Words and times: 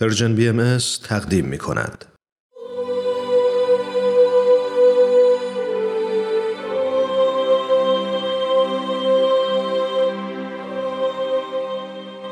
پرژن 0.00 0.34
بی 0.34 0.48
ام 0.48 0.78
تقدیم 1.08 1.44
می 1.44 1.58
کند. 1.58 2.04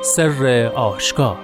سر 0.02 0.72
آشکار 0.74 1.38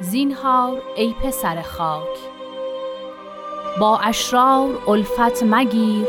زینهار 0.00 0.82
ای 0.96 1.14
پسر 1.22 1.62
خاک 1.62 2.27
با 3.80 3.98
اشرار 3.98 4.68
الفت 4.88 5.42
مگیر 5.42 6.06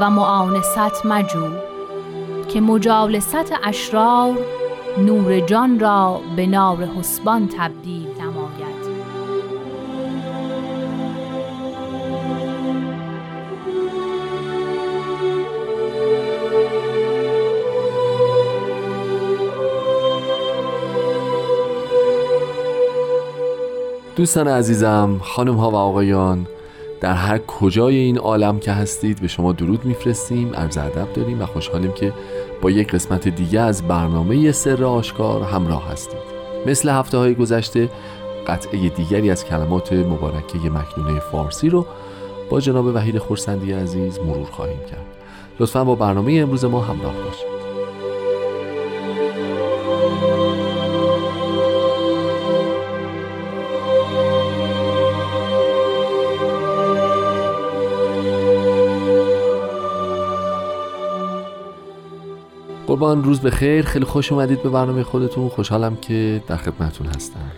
و 0.00 0.10
معانست 0.10 1.06
مجو 1.06 1.48
که 2.48 2.60
مجالست 2.60 3.52
اشرار 3.64 4.38
نور 4.98 5.40
جان 5.40 5.80
را 5.80 6.20
به 6.36 6.46
نار 6.46 6.84
حسبان 6.84 7.48
تبدیل 7.48 8.06
نماید. 8.20 8.86
دوستان 24.16 24.48
عزیزم 24.48 25.20
خانم 25.22 25.54
ها 25.54 25.70
و 25.70 25.74
آقایان 25.74 26.46
در 27.00 27.12
هر 27.12 27.38
کجای 27.38 27.96
این 27.96 28.18
عالم 28.18 28.58
که 28.58 28.72
هستید 28.72 29.20
به 29.20 29.28
شما 29.28 29.52
درود 29.52 29.84
میفرستیم 29.84 30.54
عرض 30.54 30.78
ادب 30.78 31.12
داریم 31.12 31.42
و 31.42 31.46
خوشحالیم 31.46 31.92
که 31.92 32.12
با 32.62 32.70
یک 32.70 32.92
قسمت 32.92 33.28
دیگه 33.28 33.60
از 33.60 33.82
برنامه 33.82 34.52
سر 34.52 34.84
آشکار 34.84 35.42
همراه 35.42 35.88
هستید. 35.88 36.36
مثل 36.66 36.88
هفته 36.88 37.18
های 37.18 37.34
گذشته 37.34 37.88
قطعه 38.46 38.88
دیگری 38.88 39.30
از 39.30 39.44
کلمات 39.44 39.92
مبارکه 39.92 40.58
مکنونه 40.58 41.20
فارسی 41.20 41.68
رو 41.68 41.86
با 42.50 42.60
جناب 42.60 42.86
وحید 42.86 43.18
خورسندی 43.18 43.72
عزیز 43.72 44.18
مرور 44.18 44.46
خواهیم 44.50 44.80
کرد. 44.90 45.06
لطفا 45.60 45.84
با 45.84 45.94
برنامه 45.94 46.32
امروز 46.32 46.64
ما 46.64 46.80
همراه 46.80 47.14
باشید. 47.14 47.55
قربان 63.06 63.24
روز 63.24 63.40
به 63.40 63.50
خیر 63.50 63.84
خیلی 63.84 64.04
خوش 64.04 64.32
اومدید 64.32 64.62
به 64.62 64.68
برنامه 64.68 65.02
خودتون. 65.02 65.48
خوشحالم 65.48 65.96
که 65.96 66.42
در 66.46 66.56
خدمتتون 66.56 67.06
هستم. 67.06 67.52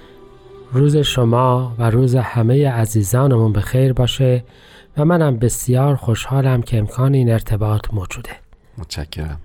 روز 0.72 0.96
شما 0.96 1.72
و 1.78 1.90
روز 1.90 2.14
همه 2.14 2.70
عزیزانمون 2.70 3.52
به 3.52 3.60
خیر 3.60 3.92
باشه 3.92 4.44
و 4.96 5.04
منم 5.04 5.36
بسیار 5.36 5.96
خوشحالم 5.96 6.62
که 6.62 6.78
امکان 6.78 7.14
این 7.14 7.32
ارتباط 7.32 7.86
موجوده. 7.92 8.30
متشکرم. 8.78 9.40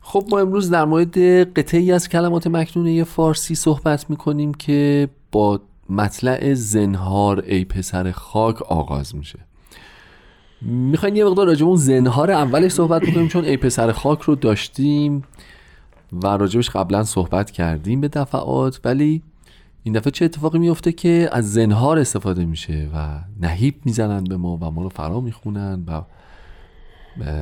خب 0.00 0.24
ما 0.30 0.38
امروز 0.38 0.70
در 0.70 0.84
مورد 0.84 1.18
قطعی 1.58 1.92
از 1.92 2.08
کلمات 2.08 2.46
مکنونه 2.46 3.04
فارسی 3.04 3.54
صحبت 3.54 4.10
می‌کنیم 4.10 4.54
که 4.54 5.08
با 5.32 5.60
مطلع 5.90 6.54
زنهار 6.54 7.44
ای 7.46 7.64
پسر 7.64 8.10
خاک 8.10 8.62
آغاز 8.62 9.16
میشه. 9.16 9.38
می‌خواین 10.64 11.16
یه 11.16 11.24
مقدار 11.24 11.46
راجب 11.46 11.66
اون 11.66 11.76
زنهار 11.76 12.30
اولش 12.30 12.72
صحبت 12.72 13.02
بکنیم 13.02 13.28
چون 13.28 13.44
ای 13.44 13.56
پسر 13.56 13.92
خاک 13.92 14.22
رو 14.22 14.34
داشتیم 14.34 15.22
و 16.12 16.26
راجبش 16.26 16.70
قبلا 16.70 17.04
صحبت 17.04 17.50
کردیم 17.50 18.00
به 18.00 18.08
دفعات. 18.08 18.80
ولی 18.84 19.22
این 19.82 19.94
دفعه 19.94 20.10
چه 20.10 20.24
اتفاقی 20.24 20.58
میفته 20.58 20.92
که 20.92 21.28
از 21.32 21.52
زنهار 21.52 21.98
استفاده 21.98 22.44
میشه 22.44 22.90
و 22.94 23.20
نهیب 23.40 23.74
می‌زنن 23.84 24.24
به 24.24 24.36
ما 24.36 24.56
و 24.56 24.70
ما 24.70 24.82
رو 24.82 24.88
فرا 24.88 25.20
می‌خونن 25.20 25.84
و 25.86 26.02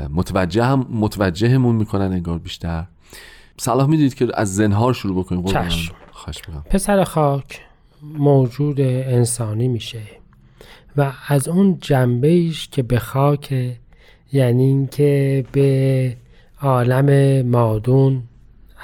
متوجه 0.09 0.65
هم 0.65 0.87
متوجهمون 0.91 1.77
می‌کنن 1.77 2.13
انگار 2.13 2.39
بیشتر. 2.39 2.85
صلاح 3.57 3.87
می‌دونید 3.87 4.15
که 4.15 4.29
از 4.35 4.57
زنهار 4.57 4.95
شروع 4.95 5.25
بکنیم. 5.25 5.45
چشم. 5.45 5.95
پسر 6.71 7.05
خاک 7.05 7.61
موجود 8.03 8.81
انسانی 8.81 9.69
میشه. 9.69 10.03
و 10.97 11.13
از 11.29 11.49
اون 11.49 11.79
جنبهش 11.81 12.69
که 12.69 12.83
به 12.83 12.99
خاک 12.99 13.77
یعنی 14.33 14.65
اینکه 14.65 15.45
به 15.53 16.17
عالم 16.63 17.43
مادون 17.47 18.23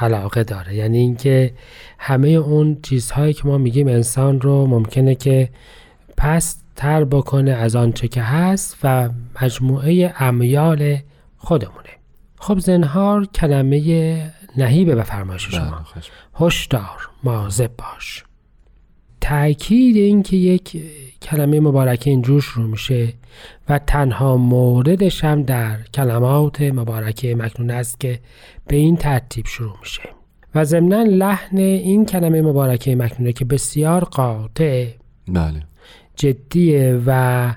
علاقه 0.00 0.44
داره. 0.44 0.75
یعنی 0.75 0.99
اینکه 0.99 1.53
همه 1.99 2.28
اون 2.28 2.78
چیزهایی 2.83 3.33
که 3.33 3.49
ما 3.49 3.59
میگیم 3.59 3.89
انسان 3.89 4.41
رو 4.41 4.67
ممکنه 4.67 5.15
که 5.15 5.49
پس 6.17 6.62
تر 6.77 7.05
بکنه 7.05 7.50
از 7.50 7.77
آنچه 7.77 8.09
که 8.09 8.23
هست 8.23 8.78
و 8.83 9.09
مجموعه 9.43 10.15
امیال 10.19 10.99
خودمونه. 11.37 11.91
خب 12.38 12.59
زنهار 12.59 13.27
کلمه 13.27 14.33
نهیبه 14.56 14.94
به 14.94 15.03
فرمایش 15.03 15.47
بله، 15.47 15.61
شما. 15.61 15.84
هشدار 16.47 17.09
مواظب 17.25 17.71
باش. 17.78 18.25
تأکید 19.26 19.97
اینکه 19.97 20.37
یک 20.37 20.82
کلمه 21.22 21.60
مبارکه 21.60 22.10
اینجور 22.10 22.41
شروع 22.41 22.66
میشه 22.66 23.12
و 23.69 23.78
تنها 23.78 24.37
موردش 24.37 25.25
هم 25.25 25.42
در 25.42 25.76
کلمات 25.94 26.60
مبارکه 26.62 27.34
مکنون 27.34 27.70
است 27.70 28.00
که 28.00 28.20
به 28.66 28.76
این 28.76 28.97
ترتیب 28.97 29.47
شروع 29.47 29.76
میشه. 29.81 30.03
و 30.54 30.64
ضمنا 30.64 31.03
لحن 31.03 31.59
این 31.59 32.06
کلمه 32.06 32.42
مبارکه 32.42 32.97
مکنونه 32.97 33.32
که 33.32 33.44
بسیار 33.44 34.04
قاطع 34.04 34.87
بله. 35.28 35.62
جدیه 36.16 37.00
و 37.06 37.53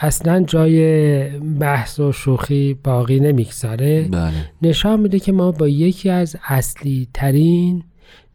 اصلا 0.00 0.40
جای 0.42 1.38
بحث 1.38 2.00
و 2.00 2.12
شوخی 2.12 2.74
باقی 2.74 3.20
نمی‌گذاره. 3.20 4.08
بله. 4.12 4.32
نشان 4.62 5.00
میده 5.00 5.18
که 5.18 5.32
ما 5.32 5.52
با 5.52 5.68
یکی 5.68 6.10
از 6.10 6.36
اصلی 6.48 7.08
ترین 7.14 7.84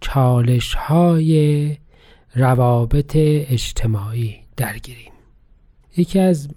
چالش 0.02 0.74
های 0.74 1.72
روابط 2.36 3.12
اجتماعی 3.16 4.36
درگیریم. 4.58 5.12
یکی 5.98 6.20
از 6.20 6.48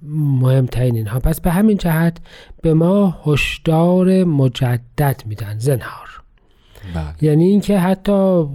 مهمترین 0.40 0.96
اینها 0.96 1.18
پس 1.18 1.40
به 1.40 1.50
همین 1.50 1.76
جهت 1.76 2.18
به 2.62 2.74
ما 2.74 3.20
هشدار 3.26 4.24
مجدد 4.24 5.22
میدن 5.26 5.58
زنهار. 5.58 6.22
بله. 6.94 7.14
یعنی 7.20 7.44
اینکه 7.44 7.78
حتی 7.78 8.46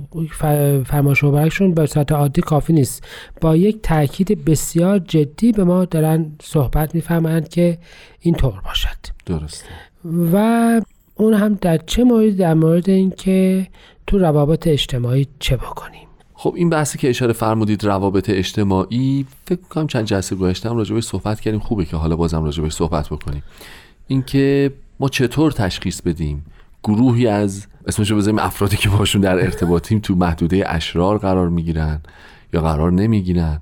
فرمایش 0.85 1.23
مبارکشون 1.23 1.73
به 1.73 1.85
صورت 1.85 2.11
عادی 2.11 2.41
کافی 2.41 2.73
نیست. 2.73 3.03
با 3.41 3.55
یک 3.55 3.81
تاکید 3.81 4.45
بسیار 4.45 4.99
جدی 4.99 5.51
به 5.51 5.63
ما 5.63 5.85
دارن 5.85 6.31
صحبت 6.41 6.95
می‌فهمند 6.95 7.49
که 7.49 7.77
این 8.19 8.35
طور 8.35 8.61
باشد. 8.65 8.97
درسته. 9.25 9.69
و 10.33 10.81
اون 11.15 11.33
هم 11.33 11.53
در 11.61 11.77
چه 11.77 12.03
مورد؟ 12.03 12.37
در 12.37 12.53
مورد 12.53 12.89
اینکه 12.89 13.67
تو 14.07 14.17
روابط 14.17 14.67
اجتماعی 14.67 15.27
چه 15.39 15.57
بکنیم؟ 15.57 16.04
خب 16.37 16.53
این 16.57 16.69
بحثی 16.69 16.97
که 16.97 17.09
اشاره 17.09 17.33
فرمودید 17.33 17.83
روابط 17.83 18.29
اجتماعی 18.29 19.25
فکر 19.45 19.61
کنم 19.69 19.87
چند 19.87 20.05
جلسه 20.05 20.35
گذشته 20.35 20.69
هم 20.69 20.77
راجبش 20.77 21.03
صحبت 21.03 21.39
کردیم. 21.39 21.59
خوبه 21.59 21.85
که 21.85 21.97
حالا 21.97 22.15
بازم 22.15 22.43
راجبش 22.43 22.73
صحبت 22.73 23.09
بکنیم. 23.09 23.43
اینکه 24.07 24.71
ما 24.99 25.09
چطور 25.09 25.51
تشخیص 25.51 26.01
بدیم؟ 26.01 26.45
گروهی 26.83 27.27
از 27.27 27.67
اسمشو 27.87 28.17
بذاریم 28.17 28.39
افرادی 28.39 28.77
که 28.77 28.89
باشون 28.89 29.21
در 29.21 29.39
ارتباطیم 29.39 29.99
تو 29.99 30.15
محدوده 30.15 30.63
اشرار 30.67 31.17
قرار 31.17 31.49
می‌گیرن 31.49 31.99
یا 32.53 32.61
قرار 32.61 32.91
نمی‌گیرن. 32.91 33.59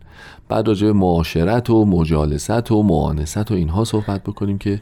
بعد 0.50 0.68
راجع 0.68 0.88
به 0.88 0.94
معاشرت 0.94 1.70
و 1.70 1.86
مجالست 1.86 2.72
و 2.72 2.84
معانست 2.84 3.52
و 3.52 3.54
اینها 3.54 3.84
صحبت 3.84 4.24
بکنیم 4.24 4.58
که 4.58 4.82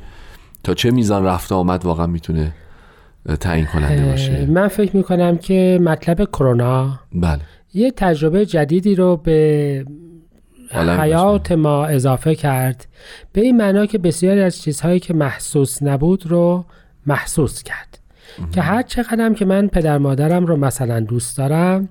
تا 0.64 0.74
چه 0.74 0.92
میزان 0.92 1.26
رفت 1.26 1.52
آمد 1.52 1.86
واقعا 1.86 2.08
می‌تونه 2.08 2.54
تعیین 3.40 3.66
کننده 3.66 4.06
باشه. 4.06 4.46
من 4.46 4.68
فکر 4.68 4.96
می‌کنم 4.98 5.38
که 5.38 5.80
مطلب 5.84 6.24
کرونا 6.24 7.00
بله. 7.14 7.42
یه 7.74 7.92
تجربه 7.92 8.46
جدیدی 8.46 8.96
رو 8.96 9.18
به 9.18 9.86
حیات 10.74 11.52
ما 11.52 11.86
اضافه 11.86 12.36
کرد. 12.36 12.88
به 13.34 13.42
این 13.42 13.58
معنا 13.58 13.86
که 13.86 13.98
بسیاری 13.98 14.42
از 14.42 14.62
چیزهایی 14.62 15.00
که 15.00 15.14
محسوس 15.14 15.84
نبود 15.84 16.28
رو 16.28 16.66
محسوس 17.06 17.64
کرد. 17.64 18.00
که 18.52 18.62
هر 18.62 18.82
چقدرم 18.82 19.36
که 19.36 19.46
من 19.46 19.68
پدر 19.68 19.98
مادرم 19.98 20.46
رو 20.46 20.58
مثلا 20.58 21.00
دوست 21.00 21.38
دارم 21.38 21.90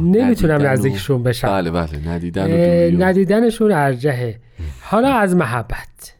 نمی‌تونم 0.00 0.62
نزدیکشون 0.62 1.22
بشم. 1.22 1.48
بله 1.48 1.70
بله 1.70 2.08
ندیدن 2.08 3.02
ندیدنشون 3.02 3.72
ارجهه 3.72 4.36
حالا 4.82 5.08
از 5.08 5.36
محبت. 5.36 6.14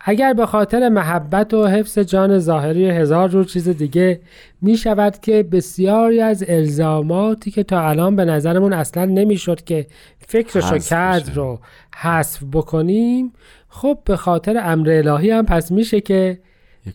اگر 0.00 0.32
به 0.32 0.46
خاطر 0.46 0.88
محبت 0.88 1.54
و 1.54 1.66
حفظ 1.66 1.98
جان 1.98 2.38
ظاهری 2.38 2.90
هزار 2.90 3.28
جور 3.28 3.44
چیز 3.44 3.68
دیگه 3.68 4.20
می 4.60 4.76
شود 4.76 5.18
که 5.18 5.42
بسیاری 5.42 6.20
از 6.20 6.44
الزاماتی 6.48 7.50
که 7.50 7.62
تا 7.62 7.88
الان 7.88 8.16
به 8.16 8.24
نظرمون 8.24 8.72
اصلا 8.72 9.04
نمی‌شد 9.04 9.64
که 9.64 9.86
فکرشو 10.18 10.78
کرد 10.78 11.36
رو 11.36 11.58
حذف 11.96 12.42
بکنیم 12.52 13.32
خب 13.68 13.98
به 14.04 14.16
خاطر 14.16 14.60
امر 14.62 14.90
الهی 14.90 15.30
هم 15.30 15.46
پس 15.46 15.70
میشه 15.70 16.00
که 16.00 16.38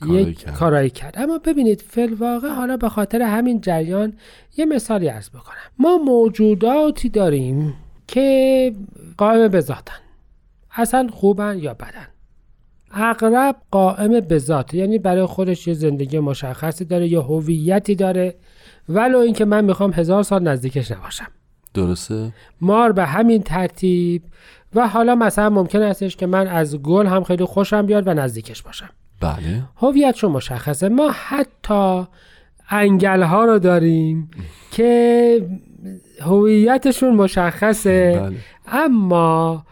یک 0.10 0.50
کارایی 0.50 0.90
کرد. 0.90 1.14
اما 1.18 1.38
ببینید 1.38 1.84
فل 1.88 2.14
واقع 2.14 2.50
حالا 2.50 2.78
به 2.78 2.90
خاطر 2.90 3.22
همین 3.22 3.62
جریان 3.62 4.14
یه 4.58 4.66
مثالی 4.66 5.10
ارز 5.10 5.30
بکنم. 5.30 5.72
ما 5.80 5.98
موجوداتی 5.98 7.10
داریم 7.10 7.74
که 8.08 8.74
قائم 9.18 9.48
به 9.48 9.62
ذاتن. 9.62 10.00
اصلا 10.72 11.08
خوبن 11.12 11.58
یا 11.60 11.74
بدن. 11.74 12.08
اقرب 12.96 13.56
قائم 13.72 14.20
به 14.20 14.38
ذات 14.38 14.74
یعنی 14.74 14.98
برای 14.98 15.26
خودش 15.26 15.68
یه 15.68 15.74
زندگی 15.74 16.20
مشخصی 16.20 16.86
داره 16.86 17.08
یا 17.08 17.22
هویتی 17.22 17.96
داره. 17.96 18.36
ولو 18.90 19.18
اینکه 19.18 19.46
من 19.46 19.66
می‌خوام 19.66 19.94
هزار 19.94 20.24
سال 20.24 20.44
نزدیکش 20.44 20.92
نباشم. 20.92 21.28
درسته؟ 21.74 22.34
مار 22.62 22.92
به 22.92 23.06
همین 23.06 23.44
ترتیب. 23.44 24.24
و 24.76 24.88
حالا 24.88 25.16
مثلا 25.16 25.50
ممکن 25.50 25.82
استش 25.82 26.16
که 26.16 26.26
من 26.26 26.48
از 26.48 26.82
گل 26.82 27.06
هم 27.06 27.24
خیلی 27.24 27.46
خوشم 27.46 27.86
بیاد 27.86 28.08
و 28.08 28.14
نزدیکش 28.14 28.62
باشم. 28.62 28.90
بله. 29.22 29.64
هویتشون 29.78 30.32
مشخصه. 30.32 30.90
ما 30.90 31.12
حتی 31.14 32.04
انگل 32.70 33.24
ها 33.24 33.46
رو 33.46 33.60
داریم 33.60 34.32
که 34.72 35.50
هویتشون 36.22 37.16
مشخصه. 37.16 38.20
بله. 38.22 38.36
اما 38.68 39.66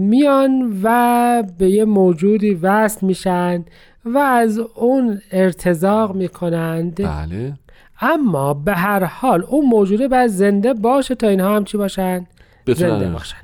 میان 0.00 0.80
و 0.82 1.42
به 1.58 1.70
یه 1.70 1.84
موجودی 1.84 2.54
وصل 2.54 3.06
میشن 3.06 3.64
و 4.04 4.18
از 4.18 4.58
اون 4.58 5.20
ارتزاق 5.32 6.14
می‌کنند. 6.14 7.02
بله. 7.02 7.54
اما 8.00 8.54
به 8.54 8.74
هر 8.74 9.04
حال 9.04 9.44
اون 9.44 9.66
موجوده 9.66 10.08
باید 10.08 10.30
زنده 10.30 10.74
باشه 10.74 11.14
تا 11.14 11.28
اینها 11.28 11.56
هم 11.56 11.64
چی 11.64 11.76
باشن؟ 11.76 12.26
زنده 12.66 13.08
باشن. 13.08 13.36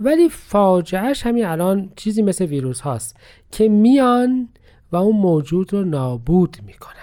ولی 0.00 0.28
فاجعهش 0.28 1.26
همین 1.26 1.44
الان 1.46 1.90
چیزی 1.96 2.22
مثل 2.22 2.44
ویروس 2.44 2.80
هاست 2.80 3.16
که 3.52 3.68
میان 3.68 4.48
و 4.92 4.96
اون 4.96 5.16
موجود 5.16 5.72
رو 5.72 5.84
نابود 5.84 6.56
می‌کنن. 6.66 6.94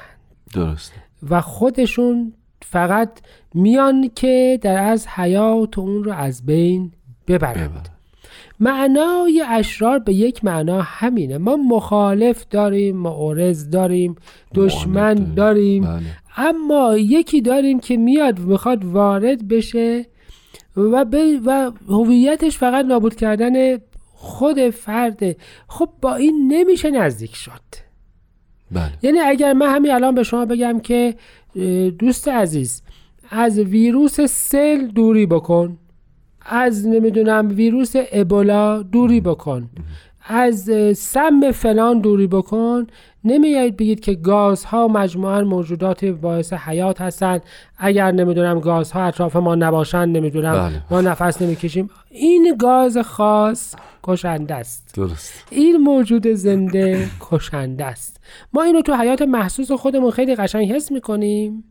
درسته. 0.54 0.96
و 1.30 1.42
خودشون 1.42 2.34
فقط 2.62 3.10
میان 3.54 4.10
که 4.16 4.60
در 4.62 4.84
از 4.84 5.08
حیات 5.08 5.78
اون 5.78 6.04
رو 6.04 6.12
از 6.12 6.46
بین 6.46 6.92
ببرند. 7.28 7.72
ببر. 7.72 7.97
معنای 8.60 9.44
اشرار 9.48 10.00
به 10.00 10.14
یک 10.14 10.46
معنا 10.46 10.82
همینه. 10.82 11.38
ما 11.38 11.56
مخالف 11.56 12.46
داریم 12.50 12.98
معارض 12.98 13.70
داریم 13.70 14.16
دشمن 14.56 14.94
معاند 14.94 15.36
داریم. 15.36 15.84
بله. 15.84 16.02
اما 16.38 16.98
یکی 16.98 17.42
داریم 17.42 17.80
که 17.80 17.98
میاد 17.98 18.40
می‌خواد 18.40 18.86
وارد 18.86 19.48
بشه 19.48 20.06
و, 20.78 21.06
و 21.46 21.72
هویتش 21.88 22.58
فقط 22.58 22.86
نابود 22.86 23.16
کردن 23.16 23.78
خود 24.14 24.70
فرده 24.70 25.36
خب 25.68 25.90
با 26.02 26.16
این 26.16 26.54
نمیشه 26.54 26.92
نزدیک 26.92 27.36
شد. 27.36 27.52
بله. 28.72 28.92
یعنی 29.02 29.20
اگر 29.20 29.54
من 29.54 29.76
همین 29.76 29.92
الان 29.92 30.16
به 30.16 30.24
شما 30.24 30.46
بگم 30.46 30.80
که 30.80 31.16
دوست 32.00 32.28
عزیز 32.28 32.82
از 33.30 33.60
ویروس 33.60 34.22
سل 34.22 34.88
دوری 34.88 35.26
بکن. 35.26 35.78
از 36.48 36.88
نمی‌دونم 36.88 37.48
ویروس 37.48 37.94
ابولا 38.12 38.82
دوری 38.84 39.22
بکن. 39.22 39.70
از 40.30 40.72
سم 40.98 41.52
فلان 41.52 42.00
دوری 42.00 42.28
بکن. 42.28 42.88
نمیایید 43.24 43.78
بگید 43.78 44.00
که 44.00 44.14
گازها 44.14 44.88
مجموعا 44.88 45.42
موجودات 45.42 46.06
باعث 46.06 46.54
حیات 46.54 47.02
هستند. 47.02 47.42
اگر 47.78 48.12
نمی‌دونم 48.12 48.60
گازها 48.60 49.04
اطراف 49.04 49.36
ما 49.36 49.56
نباشن 49.56 50.06
نمی‌دونم 50.06 50.54
بله. 50.54 50.82
ما 50.92 51.02
نفس 51.02 51.42
نمی‌کشیم. 51.42 51.90
این 52.10 52.56
گاز 52.60 52.98
خاص 52.98 53.76
کشنده 54.04 54.56
است. 54.56 54.94
درست. 54.96 55.44
این 55.52 55.78
موجود 55.78 56.28
زنده 56.28 57.08
کشنده 57.32 57.86
است. 57.86 58.20
ما 58.54 58.64
اینو 58.64 58.82
تو 58.82 58.96
حیات 58.96 59.22
محسوس 59.22 59.72
خودمون 59.72 60.12
خیلی 60.12 60.36
قشنگ 60.36 60.72
حس 60.72 60.92
می‌کنیم. 60.92 61.64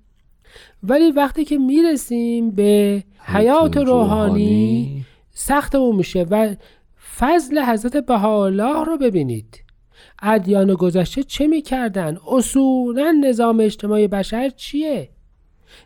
ولی 0.82 1.10
وقتی 1.10 1.44
که 1.44 1.58
می‌رسیم 1.58 2.50
به 2.50 3.02
حیات 3.18 3.76
روحانی 3.76 5.04
سختمون 5.30 5.96
میشه 5.96 6.26
و 6.30 6.54
فضل 7.18 7.58
حضرت 7.58 7.96
بهاءالله 7.96 8.84
رو 8.84 8.98
ببینید. 8.98 9.62
ادیان 10.22 10.74
گذشته 10.74 11.22
چه 11.22 11.46
می‌کردن؟ 11.46 12.18
اصولا 12.28 13.20
نظام 13.24 13.60
اجتماعی 13.60 14.08
بشر 14.08 14.48
چیه؟ 14.48 15.08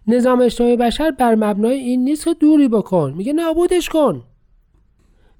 نظام 0.06 0.40
اجتماعی 0.40 0.76
بشر 0.76 1.10
بر 1.10 1.34
مبنای 1.34 1.78
این 1.78 2.04
نیست 2.04 2.24
که 2.24 2.34
دوری 2.34 2.68
بکن. 2.68 3.14
میگه 3.16 3.32
نابودش 3.32 3.88
کن. 3.88 4.22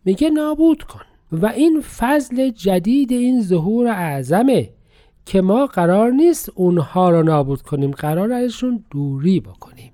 میگه 0.04 0.30
نابود 0.30 0.82
کن. 0.82 1.00
و 1.32 1.46
این 1.46 1.80
فضل 1.80 2.48
جدید 2.48 3.12
این 3.12 3.42
ظهور 3.42 3.86
اعظمه. 3.86 4.68
که 5.30 5.40
ما 5.40 5.66
قرار 5.66 6.10
نیست 6.10 6.50
اونها 6.54 7.10
رو 7.10 7.22
نابود 7.22 7.62
کنیم. 7.62 7.90
قرار 7.90 8.32
ازشون 8.32 8.84
دوری 8.90 9.40
بکنیم. 9.40 9.92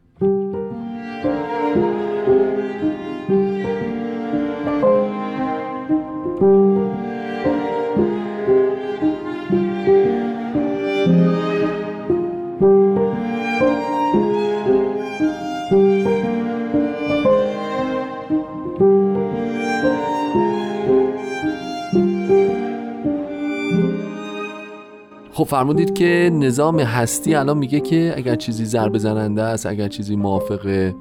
فرمودید 25.46 25.94
که 25.94 26.30
نظام 26.32 26.80
هستی 26.80 27.34
الان 27.34 27.58
میگه 27.58 27.80
که 27.80 28.14
اگر 28.16 28.34
چیزی 28.34 28.64
ضربه 28.64 28.98
زننده 28.98 29.42
است 29.42 29.66
اگر 29.66 29.88
چیزی 29.88 30.16
موافق 30.16 30.92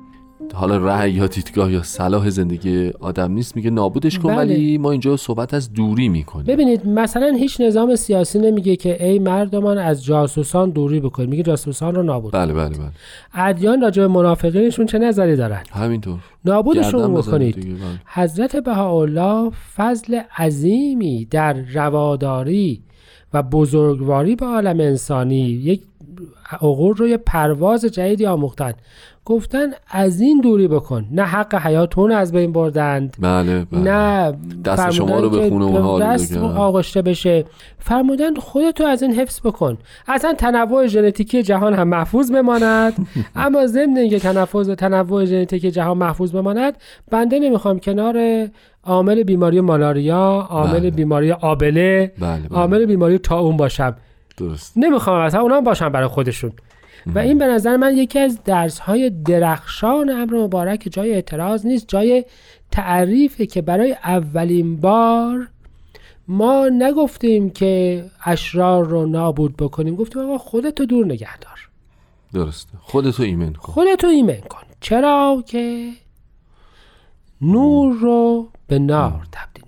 حالا 0.54 0.78
رأی 0.78 1.12
یا 1.12 1.28
دیدگاه 1.28 1.72
یا 1.72 1.84
صلاح 1.84 2.30
زندگی 2.30 2.92
آدم 3.00 3.32
نیست 3.32 3.56
میگه 3.56 3.70
نابودش 3.70 4.20
کن 4.20 4.30
بله. 4.30 4.38
ولی 4.38 4.78
ما 4.78 4.92
اینجا 4.92 5.18
صحبت 5.18 5.54
از 5.54 5.74
دوری 5.74 6.10
می‌کنیم. 6.10 6.46
ببینید 6.46 6.88
مثلا 6.88 7.36
هیچ 7.40 7.62
نظام 7.62 7.96
سیاسی 7.96 8.40
نمیگه 8.40 8.76
که 8.76 9.06
ای 9.06 9.20
مردمان 9.20 9.78
از 9.78 10.04
جاسوسان 10.04 10.70
دوری 10.70 11.00
بکنید 11.00 11.30
میگه 11.30 11.44
جاسوسان 11.44 11.96
رو 11.96 12.04
نابود 12.04 12.34
بله 12.34 12.54
بله 12.54 12.70
بله. 12.70 12.92
ادیان 13.34 13.82
راجع 13.82 14.02
به 14.02 14.08
منافقینشون 14.08 14.86
چه 14.86 15.00
نظری 15.00 15.36
دارن؟ 15.36 15.64
همینطور. 15.72 16.20
نابودشون 16.46 17.14
بکنید. 17.14 17.56
بله. 17.56 17.76
حضرت 18.06 18.56
بهاءالله 18.56 19.52
فضل 19.76 20.20
عظیمی 20.38 21.26
در 21.26 21.54
رواداری 21.54 22.82
و 23.36 23.44
بزرگواری 23.44 24.36
به 24.36 24.46
عالم 24.46 24.80
انسانی 24.80 25.40
یک 25.40 25.82
عقول 26.52 26.96
رو 26.96 27.08
یه 27.08 27.18
پرواز 27.18 27.86
جدیدی 27.86 28.26
آموختن. 28.26 28.74
گفتن 29.26 29.68
از 29.92 30.22
این 30.22 30.42
دوری 30.42 30.68
بکن. 30.68 31.06
نه 31.12 31.24
حق 31.24 31.56
حیاتون 31.56 32.12
از 32.12 32.32
بین 32.32 32.52
بردند. 32.52 33.16
بله 33.20 33.66
بله. 33.66 33.82
نه 33.82 34.34
دست 34.66 34.92
شما 34.92 35.20
رو 35.20 35.30
به 35.30 35.40
که 35.40 35.50
خونه 35.50 35.66
اونها 35.66 36.00
دست. 36.00 36.38
آغشته 36.38 37.02
بشه. 37.02 37.46
فرمودن 37.80 38.36
خودتو 38.36 38.84
از 38.84 39.04
این 39.04 39.14
حفظ 39.14 39.42
بکن. 39.42 39.78
اصلا 40.08 40.34
تنوع 40.34 40.88
ژنتیکی 40.88 41.44
جهان 41.44 41.74
هم 41.74 41.88
محفوظ 41.88 42.32
بماند. 42.32 43.08
اما 43.36 43.68
ضمن 43.68 43.98
اینکه 43.98 44.20
تنفظ 44.20 44.70
تنوع 44.70 45.26
ژنتیکی 45.26 45.72
جهان 45.72 45.98
محفوظ 45.98 46.32
بماند 46.32 46.78
بنده 47.12 47.40
نمی‌خوام 47.40 47.80
کنار 47.80 48.48
عامل 48.84 49.24
بیماری 49.24 49.62
مالاریا 49.62 50.48
عامل 50.50 50.80
بله. 50.80 50.92
بیماری 50.92 51.32
آبله 51.32 52.12
بله 52.20 52.48
بله. 52.48 52.60
عامل 52.60 52.86
بیماری 52.86 53.18
تاون 53.18 53.58
باشم. 53.58 53.96
درست. 54.38 54.74
نمی‌خوام 54.76 55.22
اصلا 55.22 55.42
اونا 55.42 55.62
باشن 55.62 55.90
برای 55.90 56.08
خودشون. 56.08 56.52
و 57.16 57.20
این 57.20 57.38
به 57.38 57.46
نظر 57.46 57.78
من 57.78 57.98
یکی 57.98 58.20
از 58.20 58.44
درس 58.44 58.80
های 58.80 59.10
درخشان 59.10 60.10
امر 60.10 60.34
مبارک 60.34 60.88
جای 60.92 61.14
اعتراض 61.14 61.66
نیست 61.66 61.88
جای 61.88 62.26
تعریفه 62.72 63.46
که 63.46 63.62
برای 63.62 63.92
اولین 64.04 64.78
بار 64.78 65.48
ما 66.28 66.70
نگفتیم 66.70 67.50
که 67.50 68.06
اشرار 68.26 68.86
رو 68.86 69.06
نابود 69.06 69.58
بکنیم. 69.58 69.96
گفتیم 69.96 70.22
آقا 70.22 70.38
خودتو 70.38 70.86
دور 70.86 71.06
نگه 71.06 71.38
دار. 71.38 71.70
درسته. 72.34 72.78
خودتو 72.82 73.24
ایمن 73.24 73.54
کن. 73.54 73.74
خودتو 73.74 74.08
ایمن 74.08 74.42
کن. 74.50 74.64
چرا 74.80 75.44
که 75.48 75.90
نور 77.42 77.94
رو 77.94 78.50
به 78.68 78.80
نار 78.80 79.28
تبدیل 79.32 79.65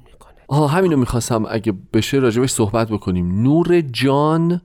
آها 0.48 0.68
همینو 0.68 0.98
می‌خواستم 0.98 1.46
اگه 1.50 1.74
بشه 1.94 2.18
راجبش 2.18 2.50
صحبت 2.50 2.90
بکنیم. 2.90 3.42
نور 3.44 3.82
جان 3.82 4.62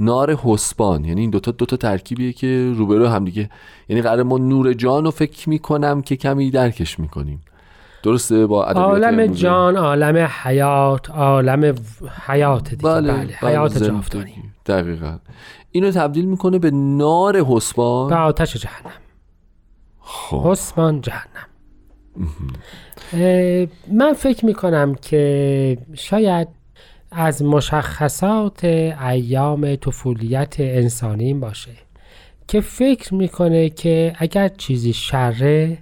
نار 0.00 0.34
حسبان. 0.34 1.04
یعنی 1.04 1.20
این 1.20 1.30
دوتا 1.30 1.50
دوتا 1.50 1.76
ترکیبیه 1.76 2.32
که 2.32 2.72
روبرو 2.76 3.08
هم 3.08 3.24
دیگه 3.24 3.50
یعنی 3.88 4.02
قرار 4.02 4.22
ما 4.22 4.38
نور 4.38 4.72
جان 4.72 5.04
رو 5.04 5.10
فکر 5.10 5.48
می‌کنم 5.48 6.02
که 6.02 6.16
کمی 6.16 6.50
درکش 6.50 7.00
می‌کنیم. 7.00 7.40
درسته؟ 8.02 8.46
با 8.46 8.64
عالم 8.64 9.26
جان 9.26 9.76
عالم 9.76 10.28
حیات 10.42 11.10
عالم 11.10 11.74
حیات 12.26 12.70
دیگه. 12.70 12.82
بله, 12.82 13.12
بله, 13.12 13.36
حیات 13.40 13.84
جاودانی. 13.84 14.34
دقیقا. 14.66 15.18
اینو 15.70 15.90
تبدیل 15.90 16.24
می‌کنه 16.24 16.58
به 16.58 16.70
نار 16.70 17.44
حسبان. 17.44 18.10
به 18.10 18.16
آتش 18.16 18.56
جهنم. 18.56 18.92
خب. 20.00 20.42
حسبان 20.44 21.00
جهنم. 21.00 21.46
من 23.92 24.12
فکر 24.12 24.46
می‌کنم 24.46 24.94
که 24.94 25.78
شاید 25.94 26.48
از 27.10 27.42
مشخصات 27.42 28.64
ایام 28.64 29.76
طفولیت 29.76 30.54
انسانی 30.58 31.34
باشه 31.34 31.72
که 32.48 32.60
فکر 32.60 33.14
می‌کنه 33.14 33.68
که 33.68 34.12
اگر 34.18 34.48
چیزی 34.48 34.92
شره 34.92 35.78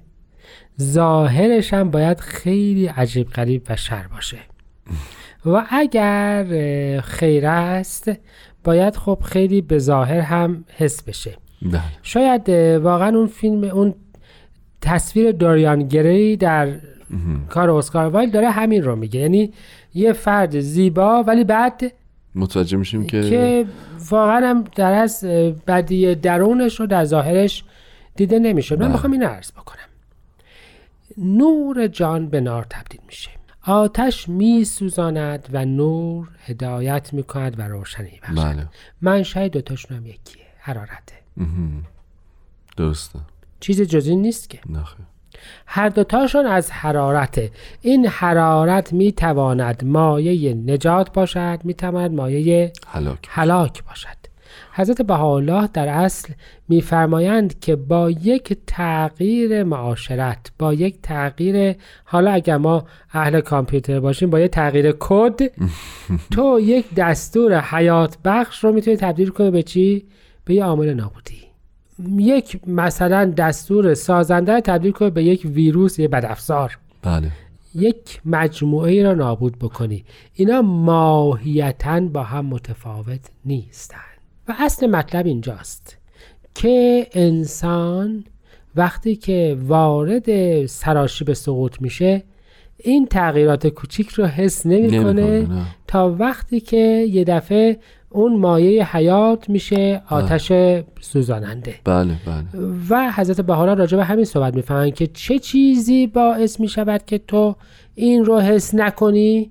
ظاهرش 0.80 1.74
هم 1.74 1.90
باید 1.90 2.20
خیلی 2.20 2.86
عجیب 2.86 3.28
غریب 3.30 3.62
و 3.70 3.76
شر 3.76 4.06
باشه 4.06 4.38
و 5.46 5.66
اگر 5.70 6.44
خیر 7.00 7.46
است 7.46 8.12
باید 8.64 8.96
خب 8.96 9.18
خیلی 9.24 9.60
به 9.60 9.78
ظاهر 9.78 10.20
هم 10.20 10.64
حس 10.76 11.02
بشه 11.02 11.36
بله. 11.62 11.80
شاید 12.02 12.48
واقعا 12.82 13.08
اون 13.18 13.26
فیلم 13.26 13.64
اون 13.64 13.94
تصویر 14.80 15.32
داریان 15.32 15.88
گری 15.88 16.36
در 16.36 16.74
کار 17.48 17.70
اسکار 17.70 18.06
وایل 18.06 18.30
داره 18.30 18.50
همین 18.50 18.82
رو 18.82 18.96
میگه. 18.96 19.20
یعنی 19.20 19.52
یه 19.94 20.12
فرد 20.12 20.60
زیبا 20.60 21.22
ولی 21.22 21.44
بعد 21.44 21.92
متوجه 22.34 22.76
میشیم 22.76 23.06
که 23.06 23.30
که 23.30 23.66
واقعا 24.10 24.50
هم 24.50 24.64
در 24.76 24.92
از 24.92 25.24
بدی 25.66 26.14
درونش 26.14 26.80
رو 26.80 26.86
در 26.86 27.04
ظاهرش 27.04 27.64
دیده 28.16 28.38
نمیشه. 28.38 28.76
من 28.76 28.80
بله. 28.80 28.92
می‌خوام 28.92 29.12
این 29.12 29.22
عرض 29.22 29.52
بکنم. 29.52 29.78
نور 31.18 31.86
جان 31.86 32.28
به 32.28 32.40
نار 32.40 32.66
تبدیل 32.70 33.00
میشه. 33.06 33.30
آتش 33.66 34.28
میسوزاند 34.28 35.48
و 35.52 35.64
نور 35.64 36.28
هدایت 36.44 37.12
می‌کند 37.12 37.58
و 37.58 37.62
روشنی 37.62 38.20
بخشد 38.22 38.34
بله. 38.34 38.68
من 39.02 39.22
شاید 39.22 39.52
دوتاشون 39.52 39.96
هم 39.96 40.06
یکیه. 40.06 40.44
حرارته. 40.58 41.14
درسته. 42.76 43.18
چیز 43.60 43.82
جزی 43.82 44.16
نیست 44.16 44.50
که. 44.50 44.60
نخیر 44.70 45.06
هر 45.66 45.88
دوتاشون 45.88 46.46
از 46.46 46.70
حرارته 46.70 47.50
این 47.80 48.06
حرارت 48.06 48.92
می‌تواند 48.92 49.84
مایه 49.84 50.54
نجات 50.54 51.12
باشد 51.12 51.58
می‌تواند 51.64 52.10
مایه 52.10 52.72
هلاک 52.86 53.18
هلاک 53.28 53.84
باشد. 53.84 54.24
حضرت 54.72 55.02
بهاءالله 55.02 55.68
در 55.72 55.88
اصل 55.88 56.32
میفرمایند 56.68 57.60
که 57.60 57.76
با 57.76 58.10
یک 58.10 58.58
تغییر 58.66 59.64
معاشرت 59.64 60.52
با 60.58 60.74
یک 60.74 60.98
تغییر 61.02 61.76
حالا 62.04 62.30
اگر 62.30 62.56
ما 62.56 62.84
اهل 63.12 63.40
کامپیوتر 63.40 64.00
باشیم 64.00 64.30
با 64.30 64.40
یک 64.40 64.50
تغییر 64.50 64.94
کد 65.00 65.40
تو 66.32 66.60
یک 66.60 66.94
دستور 66.94 67.60
حیات 67.60 68.16
بخش 68.24 68.64
رو 68.64 68.72
می‌تونی 68.72 68.96
تبدیل 68.96 69.28
کنی 69.28 69.50
به 69.50 69.62
چی؟ 69.62 70.06
به 70.44 70.54
یه 70.54 70.64
عامل 70.64 70.94
نابودی. 70.94 71.53
یک 72.18 72.68
مثلا 72.68 73.24
دستور 73.24 73.94
سازنده 73.94 74.60
تبدیل 74.60 74.92
کنی 74.92 75.10
به 75.10 75.24
یک 75.24 75.42
ویروس 75.44 75.98
یه 75.98 76.08
بدافزار. 76.08 76.78
بله. 77.02 77.30
یک 77.74 78.20
مجموعه 78.24 78.92
ای 78.92 79.02
را 79.02 79.14
نابود 79.14 79.58
بکنی. 79.58 80.04
اینا 80.34 80.62
ماهیتا 80.62 82.00
با 82.00 82.22
هم 82.22 82.46
متفاوت 82.46 83.20
نیستند 83.44 84.00
و 84.48 84.54
اصل 84.58 84.86
مطلب 84.86 85.26
اینجاست 85.26 85.98
که 86.54 87.06
انسان 87.12 88.24
وقتی 88.76 89.16
که 89.16 89.56
وارد 89.66 90.66
سراشیب 90.66 91.32
سقوط 91.32 91.80
میشه 91.80 92.22
این 92.78 93.06
تغییرات 93.06 93.66
کوچیک 93.66 94.08
رو 94.08 94.26
حس 94.26 94.66
نمی‌کنه 94.66 95.48
تا 95.86 96.16
وقتی 96.18 96.60
که 96.60 97.06
یه 97.10 97.24
دفعه 97.24 97.78
اون 98.14 98.36
مایه 98.36 98.96
حیات 98.96 99.50
میشه 99.50 100.02
آتش 100.10 100.52
سوزاننده. 101.00 101.74
بله 101.84 102.16
بله. 102.26 102.44
و 102.90 103.12
حضرت 103.12 103.40
بهارا 103.40 103.72
راجع 103.72 103.96
به 103.96 104.04
همین 104.04 104.24
صحبت 104.24 104.54
می‌فهمن 104.54 104.90
که 104.90 105.06
چه 105.06 105.38
چیزی 105.38 106.06
باعث 106.06 106.60
می‌شود 106.60 107.04
که 107.04 107.18
تو 107.18 107.56
این 107.94 108.24
رو 108.24 108.40
حس 108.40 108.74
نکنی؟ 108.74 109.50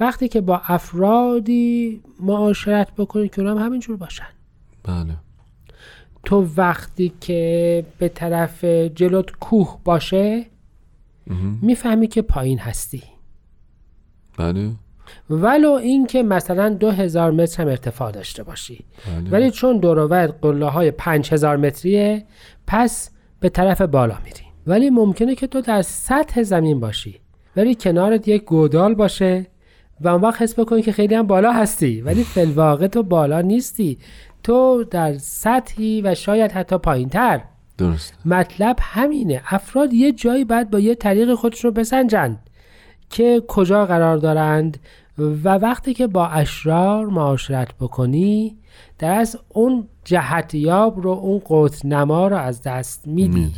وقتی 0.00 0.28
که 0.28 0.40
با 0.40 0.60
افرادی 0.64 2.00
معاشرت 2.20 2.88
بکنی 2.98 3.28
که 3.28 3.42
هم 3.42 3.58
همینجور 3.58 3.96
باشن. 3.96 4.28
بله. 4.84 5.14
تو 6.24 6.46
وقتی 6.56 7.12
که 7.20 7.84
به 7.98 8.08
طرف 8.08 8.64
جلوت 8.64 9.30
کوه 9.30 9.78
باشه 9.84 10.46
می‌فهمی 11.62 12.06
که 12.06 12.22
پایین 12.22 12.58
هستی. 12.58 13.02
بله. 14.38 14.70
ولو 15.30 15.70
اینکه 15.70 16.22
مثلا 16.22 16.68
دو 16.68 16.90
هزار 16.90 17.30
متر 17.30 17.62
هم 17.62 17.68
ارتفاع 17.68 18.10
داشته 18.10 18.42
باشی. 18.42 18.84
بله. 19.06 19.30
ولی 19.30 19.50
چون 19.50 19.78
دور 19.78 20.26
قله 20.26 20.66
های 20.66 20.90
پنج 20.90 21.32
هزار 21.32 21.56
متریه 21.56 22.24
پس 22.66 23.10
به 23.40 23.48
طرف 23.48 23.80
بالا 23.80 24.16
میری. 24.24 24.44
ولی 24.66 24.90
ممکنه 24.90 25.34
که 25.34 25.46
تو 25.46 25.60
در 25.60 25.82
سطح 25.82 26.42
زمین 26.42 26.80
باشی. 26.80 27.20
ولی 27.56 27.74
کنارت 27.74 28.28
یک 28.28 28.44
گودال 28.44 28.94
باشه 28.94 29.46
و 30.00 30.08
اون 30.08 30.20
وقت 30.20 30.42
حس 30.42 30.58
بکنی 30.58 30.82
که 30.82 30.92
خیلی 30.92 31.14
هم 31.14 31.26
بالا 31.26 31.52
هستی. 31.52 32.00
ولی 32.00 32.24
فلواقع 32.24 32.86
تو 32.86 33.02
بالا 33.02 33.40
نیستی. 33.40 33.98
تو 34.42 34.84
در 34.90 35.18
سطحی 35.18 36.02
و 36.02 36.14
شاید 36.14 36.52
حتی 36.52 36.78
پایین 36.78 37.08
تر 37.08 37.40
درست 37.78 38.14
مطلب 38.24 38.76
همینه. 38.80 39.42
افراد 39.46 39.92
یه 39.92 40.12
جایی 40.12 40.44
باید 40.44 40.70
با 40.70 40.78
یه 40.78 40.94
طریق 40.94 41.34
خودش 41.34 41.64
رو 41.64 41.70
بسنجند 41.70 42.38
که 43.10 43.42
کجا 43.48 43.86
قرار 43.86 44.16
دارند 44.16 44.78
و 45.18 45.48
وقتی 45.48 45.94
که 45.94 46.06
با 46.06 46.26
اشرار 46.26 47.06
معاشرت 47.06 47.74
بکنی 47.80 48.56
در 48.98 49.12
از 49.12 49.38
اون 49.48 49.88
جهتیاب 50.04 51.02
رو 51.02 51.10
اون 51.10 51.38
قوت 51.38 51.84
نما 51.84 52.28
رو 52.28 52.36
از 52.36 52.62
دست 52.62 53.06
میدی. 53.06 53.52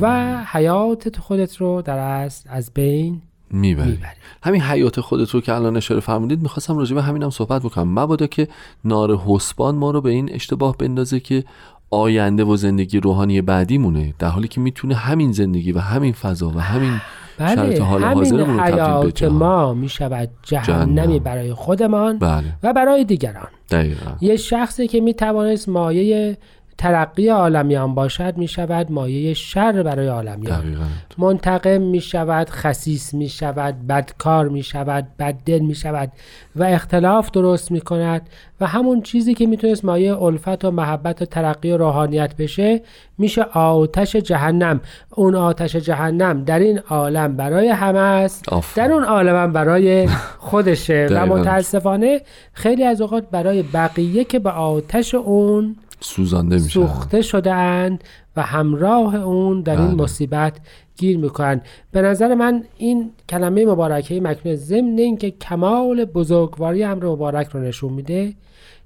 و 0.00 0.36
حیات 0.46 1.18
خودت 1.18 1.56
رو 1.56 1.82
در 1.82 1.98
از 1.98 2.44
از 2.48 2.70
بین 2.74 3.22
می‌بری. 3.50 3.98
همین 4.42 4.60
حیات 4.60 5.00
خودت 5.00 5.30
رو 5.30 5.40
که 5.40 5.54
الان 5.54 5.76
اشاره 5.76 6.00
فرمودید 6.00 6.42
می‌خواستم 6.42 6.78
راجع 6.78 6.94
به 6.94 7.02
همینم 7.02 7.30
صحبت 7.30 7.62
بکنم. 7.62 7.98
مبادا 7.98 8.26
که 8.26 8.48
نار 8.84 9.16
حسبان 9.16 9.74
ما 9.74 9.90
رو 9.90 10.00
به 10.00 10.10
این 10.10 10.32
اشتباه 10.32 10.76
بندازه 10.76 11.20
که 11.20 11.44
آینده 11.90 12.44
و 12.44 12.56
زندگی 12.56 13.00
روحانی 13.00 13.42
بعدی 13.42 13.78
مونه 13.78 14.14
در 14.18 14.28
حالی 14.28 14.48
که 14.48 14.60
می‌تونه 14.60 14.94
همین 14.94 15.32
زندگی 15.32 15.72
و 15.72 15.78
همین 15.78 16.12
فضا 16.12 16.48
و 16.48 16.60
همین 16.60 17.00
بله 17.44 17.82
حال 17.82 18.04
همین 18.04 18.60
حیات 18.60 19.22
ما 19.22 19.74
می‌شود 19.74 20.28
جهنمی 20.42 21.20
برای 21.20 21.54
خودمان 21.54 22.18
بله. 22.18 22.44
و 22.62 22.72
برای 22.72 23.04
دیگران 23.04 23.48
دقیقا. 23.70 24.10
یه 24.20 24.36
شخصی 24.36 24.88
که 24.88 25.00
می‌توانست 25.00 25.68
مایه 25.68 26.36
ترقی 26.82 27.28
عالمیان 27.28 27.94
باشد 27.94 28.36
می 28.36 28.48
شود 28.48 28.92
مایه 28.92 29.34
شر 29.34 29.82
برای 29.82 30.06
عالمیان. 30.06 30.60
دقیقا. 30.60 30.84
منتقم 31.18 31.82
می 31.82 32.00
شود 32.00 32.50
خسیس 32.50 33.14
می 33.14 33.28
شود 33.28 33.86
بدکار 33.86 34.48
می 34.48 34.62
شود 34.62 35.06
بددل 35.18 35.58
می 35.58 35.74
شود 35.74 36.12
و 36.56 36.64
اختلاف 36.64 37.30
درست 37.30 37.70
می 37.70 37.80
کند 37.80 38.28
و 38.60 38.66
همون 38.66 39.02
چیزی 39.02 39.34
که 39.34 39.46
می‌تونست 39.46 39.84
مایه 39.84 40.22
الفت 40.22 40.64
و 40.64 40.70
محبت 40.70 41.22
و 41.22 41.24
ترقی 41.24 41.70
و 41.70 41.76
روحانیت 41.76 42.36
بشه 42.36 42.80
میشه 43.18 43.42
آتش 43.42 44.16
جهنم. 44.16 44.80
اون 45.10 45.34
آتش 45.34 45.76
جهنم 45.76 46.44
در 46.44 46.58
این 46.58 46.78
عالم 46.78 47.36
برای 47.36 47.68
همه 47.68 47.98
است. 47.98 48.44
در 48.76 48.92
اون 48.92 49.04
عالم 49.04 49.52
برای 49.52 50.08
خودشه. 50.50 51.08
و 51.10 51.26
متاسفانه 51.26 52.20
خیلی 52.52 52.84
از 52.84 53.00
اوقات 53.00 53.24
برای 53.30 53.62
بقیه 53.62 54.24
که 54.24 54.38
به 54.38 54.50
آتش 54.50 55.14
اون 55.14 55.76
سوزانده 56.02 56.54
میشن 56.54 56.68
سوخته 56.68 57.22
شده 57.22 57.98
و 58.36 58.42
همراه 58.42 59.14
اون 59.14 59.60
در 59.60 59.76
این 59.76 59.86
بله. 59.86 60.02
مصیبت 60.02 60.56
گیر 60.96 61.18
می‌کنن 61.18 61.60
به 61.92 62.02
نظر 62.02 62.34
من 62.34 62.64
این 62.78 63.10
کلمه 63.28 63.66
مبارکه 63.66 64.20
مکنون 64.20 64.56
ضمن 64.56 64.98
اینکه 64.98 65.30
کمال 65.30 66.04
بزرگواری 66.04 66.84
امر 66.84 67.06
مبارک 67.06 67.48
رو 67.48 67.60
نشون 67.60 67.92
میده 67.92 68.34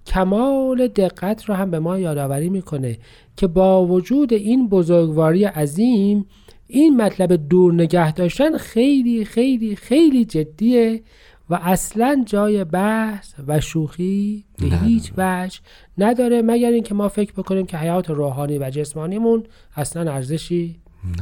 کمال 0.07 0.89
دقت 0.89 1.45
رو 1.45 1.55
هم 1.55 1.71
به 1.71 1.79
ما 1.79 1.99
یادآوری 1.99 2.49
می‌کنه 2.49 2.99
که 3.37 3.47
با 3.47 3.87
وجود 3.87 4.33
این 4.33 4.69
بزرگواری 4.69 5.45
عظیم 5.45 6.27
این 6.69 6.97
مطلب 6.97 7.49
دور 7.49 7.75
نگه 7.75 8.13
داشتن 8.13 8.57
خیلی 8.57 9.25
خیلی 9.25 9.77
خیلی 9.77 10.25
جدیه 10.25 11.03
و 11.51 11.59
اصلا 11.63 12.23
جای 12.27 12.65
بحث 12.65 13.33
و 13.47 13.61
شوخی 13.61 14.45
به 14.59 14.67
هیچ 14.67 15.13
وجه 15.17 15.59
نداره 15.99 16.43
مگر 16.43 16.71
اینکه 16.71 16.95
ما 16.95 17.09
فکر 17.09 17.33
بکنیم 17.33 17.67
که 17.67 17.77
حیات 17.77 18.11
روحانی 18.11 18.59
و 18.59 18.71
جسمانیمون 18.71 19.45
اصلا 19.77 20.13
ارزشی 20.13 20.81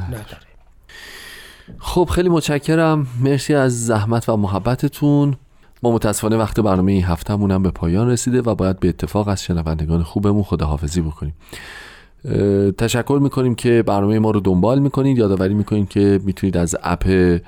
نداره. 0.08 0.46
خب 1.78 2.08
خیلی 2.12 2.28
متشکرم. 2.28 3.06
مرسی 3.20 3.54
از 3.54 3.86
زحمت 3.86 4.28
و 4.28 4.36
محبتتون. 4.36 5.36
ما 5.82 5.92
متاسفانه 5.92 6.36
وقت 6.36 6.60
برنامه 6.60 6.92
این 6.92 7.04
هفتهمون 7.04 7.50
هم 7.50 7.62
به 7.62 7.70
پایان 7.70 8.10
رسیده 8.10 8.40
و 8.40 8.54
باید 8.54 8.80
به 8.80 8.88
اتفاق 8.88 9.28
از 9.28 9.42
شنوندگان 9.42 10.02
خوبمون 10.02 10.42
خداحافظی 10.42 11.00
بکنیم. 11.00 11.34
تشکر 12.78 13.18
می‌کنیم 13.22 13.54
که 13.54 13.82
برنامه 13.86 14.18
ما 14.18 14.30
رو 14.30 14.40
دنبال 14.40 14.78
می‌کنید. 14.78 15.18
یادآوری 15.18 15.54
می‌کنیم 15.54 15.86
که 15.86 16.20
می‌تونید 16.24 16.56
از 16.56 16.76
اپ 16.82 17.38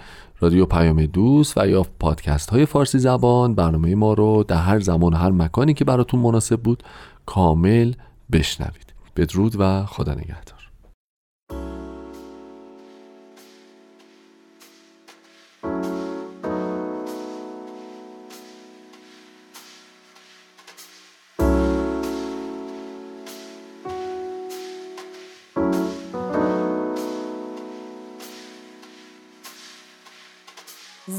رادیو 0.40 0.66
پیام 0.66 1.07
دوست 1.07 1.59
و 1.59 1.69
یا 1.69 1.83
پادکست 2.00 2.50
های 2.50 2.66
فارسی 2.66 2.99
زبان. 2.99 3.55
برنامه 3.55 3.95
ما 3.95 4.14
رو 4.14 4.45
در 4.49 4.57
هر 4.57 4.81
زمان 4.81 5.14
و 5.14 5.16
هر 5.16 5.31
مکانی 5.31 5.75
که 5.75 5.85
براتون 5.85 6.21
مناسب 6.21 6.61
بود 6.61 6.83
کامل 7.26 7.93
بشنوید. 8.33 8.93
بدرود 9.16 9.57
و 9.59 9.85
خدا 9.87 10.12
نگهدار. 10.14 10.56